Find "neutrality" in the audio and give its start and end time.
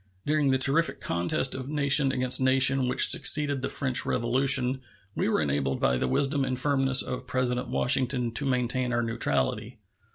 9.03-9.77